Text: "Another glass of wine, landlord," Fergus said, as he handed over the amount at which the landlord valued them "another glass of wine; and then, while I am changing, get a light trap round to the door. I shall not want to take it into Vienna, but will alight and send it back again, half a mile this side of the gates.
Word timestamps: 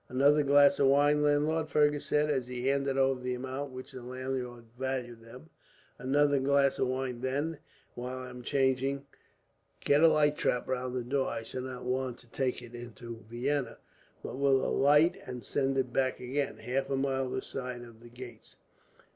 "Another 0.09 0.41
glass 0.41 0.79
of 0.79 0.87
wine, 0.87 1.21
landlord," 1.21 1.69
Fergus 1.69 2.07
said, 2.07 2.31
as 2.31 2.47
he 2.47 2.65
handed 2.65 2.97
over 2.97 3.21
the 3.21 3.35
amount 3.35 3.65
at 3.67 3.73
which 3.75 3.91
the 3.91 4.01
landlord 4.01 4.63
valued 4.75 5.21
them 5.21 5.51
"another 5.99 6.39
glass 6.39 6.79
of 6.79 6.87
wine; 6.87 7.17
and 7.17 7.21
then, 7.21 7.57
while 7.93 8.17
I 8.17 8.31
am 8.31 8.41
changing, 8.41 9.05
get 9.79 10.01
a 10.01 10.07
light 10.07 10.39
trap 10.39 10.67
round 10.67 10.95
to 10.95 11.01
the 11.03 11.05
door. 11.05 11.27
I 11.27 11.43
shall 11.43 11.61
not 11.61 11.85
want 11.85 12.17
to 12.17 12.27
take 12.27 12.63
it 12.63 12.73
into 12.73 13.23
Vienna, 13.29 13.77
but 14.23 14.39
will 14.39 14.65
alight 14.65 15.21
and 15.27 15.43
send 15.45 15.77
it 15.77 15.93
back 15.93 16.19
again, 16.19 16.57
half 16.57 16.89
a 16.89 16.95
mile 16.95 17.29
this 17.29 17.45
side 17.45 17.83
of 17.83 18.01
the 18.01 18.09
gates. 18.09 18.55